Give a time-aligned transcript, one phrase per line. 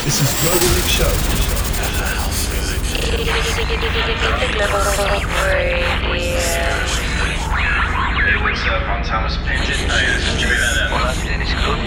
[0.00, 1.04] This is Global Mix Show.
[1.04, 1.12] Hey,
[8.40, 8.80] what's up?
[8.88, 9.76] I'm Thomas Pinton.
[9.90, 10.56] Hey, this is Jimmy
[10.88, 11.12] Hola,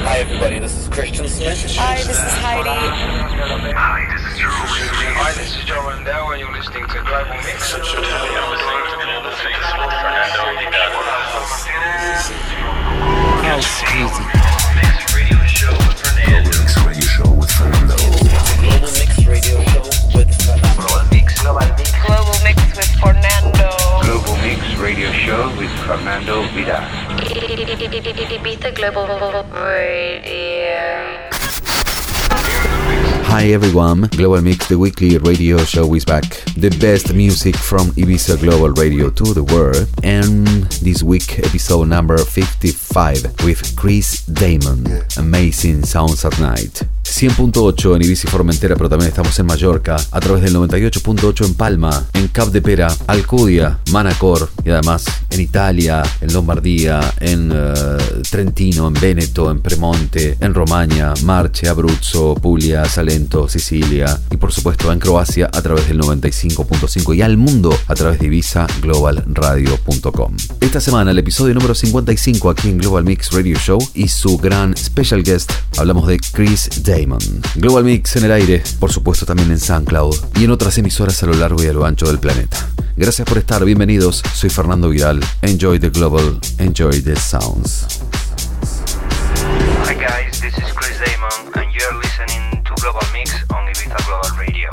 [0.05, 1.75] Hi everybody, this is Christian Smith.
[1.75, 2.69] Hi, this is Heidi.
[3.73, 4.51] Hi, this is Drew.
[4.51, 7.73] Hi, this is Joe Randell, and you're listening to Global Mix.
[7.73, 11.01] You're listening to Global Mix with Fernando Vidal.
[13.41, 14.29] House music.
[14.77, 16.92] Mix Radio Show with Fernando.
[33.33, 36.23] Hi everyone, Global Mix, the weekly radio show is back.
[36.55, 39.89] The best music from Ibiza Global Radio to the world.
[40.03, 40.47] And
[40.83, 44.85] this week, episode number 55 with Chris Damon.
[45.17, 46.83] Amazing Sounds at Night.
[47.03, 52.05] 100.8 en Ibiza Formentera, pero también estamos en Mallorca, a través del 98.8 en Palma,
[52.13, 57.73] en Cap de Pera, Alcudia, Manacor y además en Italia, en Lombardía, en eh,
[58.29, 64.91] Trentino, en Veneto, en Premonte, en Romagna, Marche, Abruzzo, Puglia, Salento, Sicilia y por supuesto
[64.91, 70.37] en Croacia a través del 95.5 y al mundo a través de IbizaGlobalRadio.com.
[70.61, 74.75] Esta semana el episodio número 55 aquí en Global Mix Radio Show y su gran
[74.77, 77.41] special guest hablamos de Chris Damon.
[77.55, 81.25] Global Mix en el aire, por supuesto también en SoundCloud y en otras emisoras a
[81.25, 82.69] lo largo y a lo ancho del planeta.
[82.95, 84.21] Gracias por estar, bienvenidos.
[84.35, 85.19] Soy Fernando Vidal.
[85.41, 87.87] Enjoy the global, enjoy the sounds.
[89.87, 94.29] Hi guys, this is Chris Damon, and you're listening to Global Mix on Ibiza Global
[94.37, 94.69] Radio.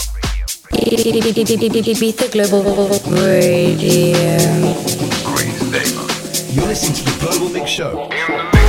[1.94, 4.14] Ibiza Global Radio.
[6.52, 8.59] You're listening to the Global Mix Show.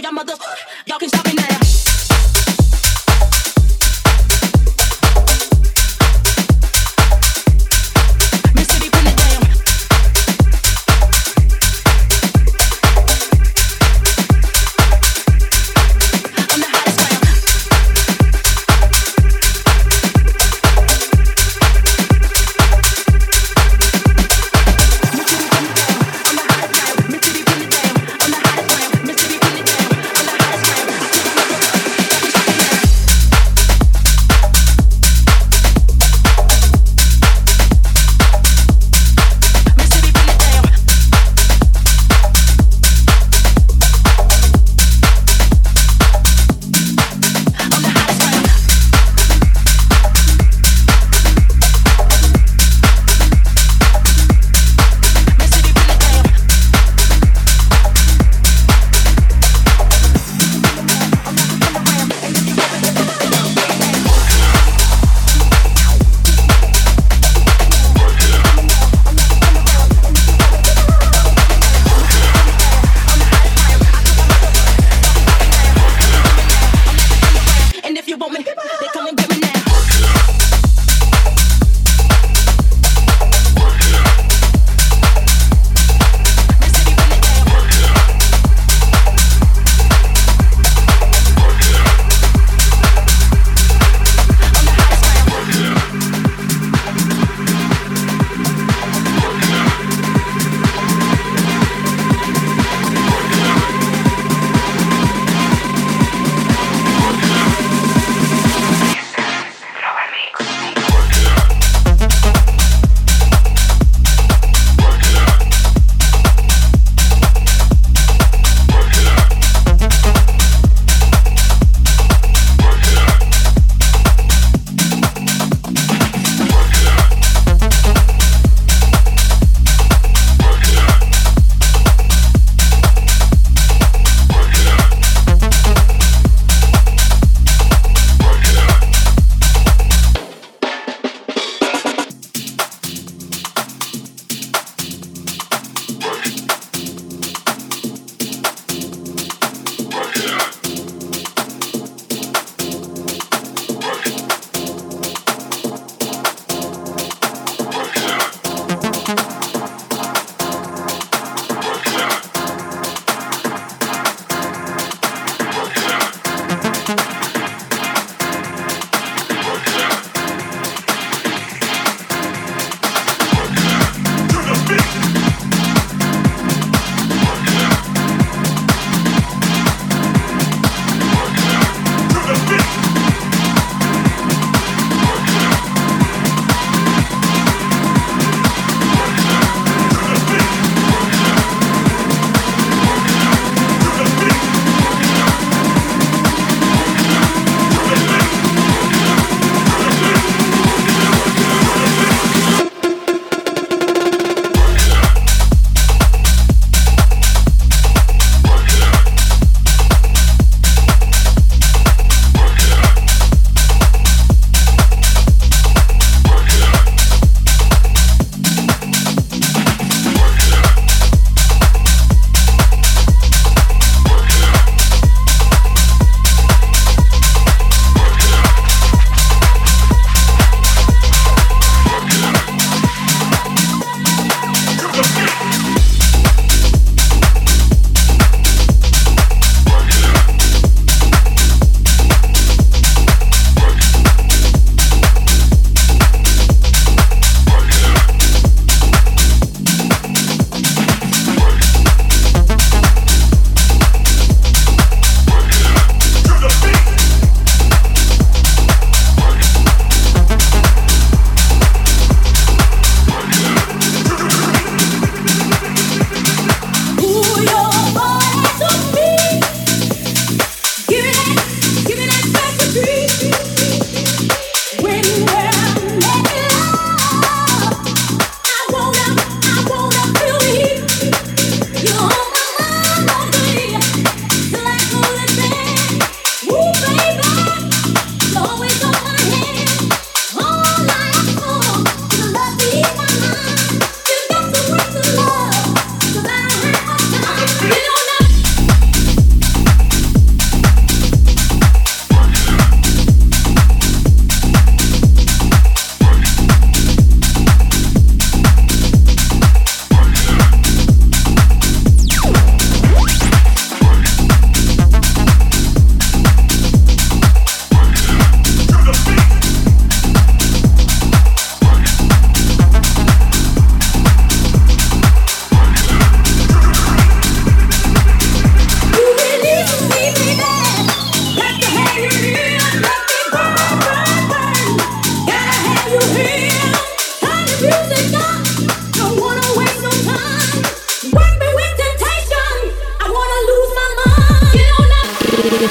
[0.00, 0.34] to your mother.
[0.86, 1.19] Y'all can.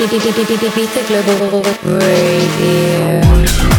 [0.01, 3.78] Ibiza Global Radio.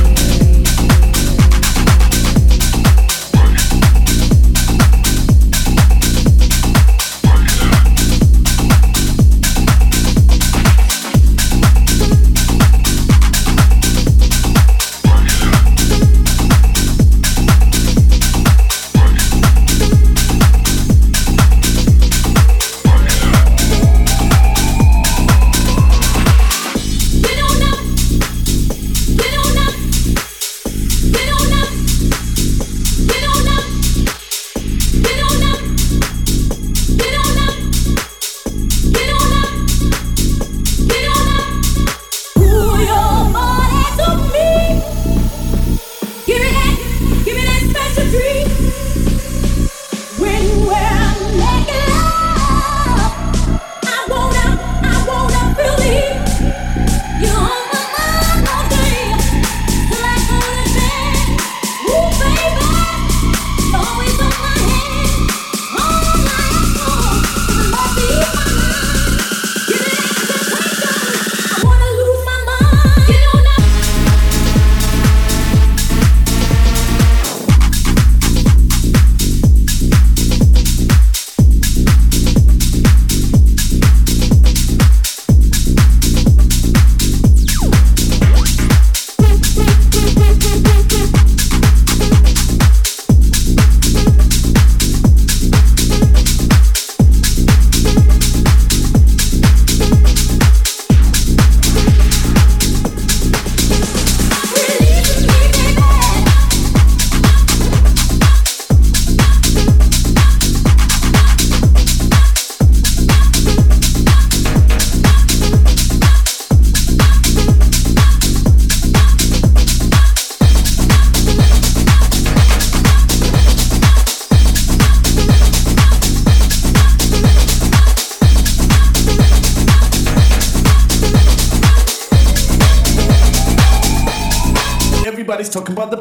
[135.74, 135.99] but the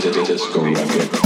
[0.00, 1.25] just go.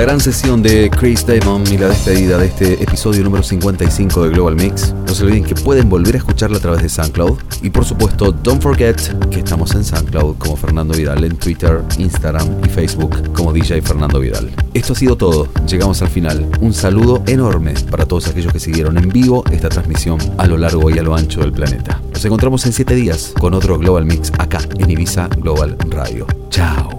[0.00, 4.56] gran sesión de Chris Damon y la despedida de este episodio número 55 de Global
[4.56, 4.92] Mix.
[5.06, 7.38] No se olviden que pueden volver a escucharla a través de SoundCloud.
[7.62, 8.96] Y por supuesto, don't forget
[9.30, 14.18] que estamos en SoundCloud como Fernando Vidal, en Twitter, Instagram y Facebook como DJ Fernando
[14.18, 14.50] Vidal.
[14.74, 15.48] Esto ha sido todo.
[15.68, 16.50] Llegamos al final.
[16.60, 20.90] Un saludo enorme para todos aquellos que siguieron en vivo esta transmisión a lo largo
[20.90, 22.02] y a lo ancho del planeta.
[22.12, 26.26] Nos encontramos en 7 días con otro Global Mix acá en Ibiza Global Radio.
[26.50, 26.98] Chao.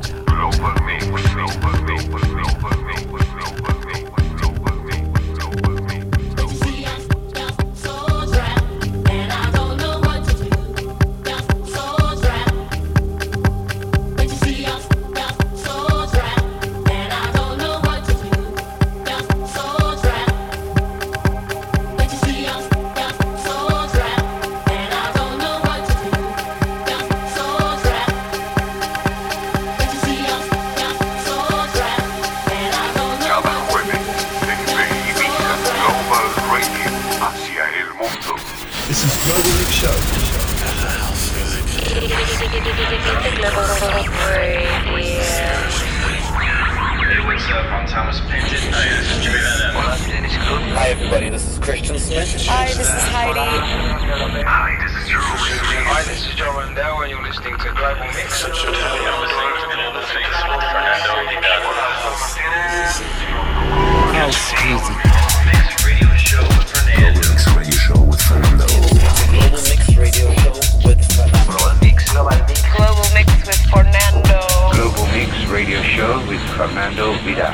[76.56, 77.53] Fernando Vidal.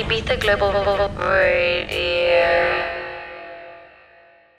[0.00, 0.72] Ibiza Global
[1.18, 2.99] Radio.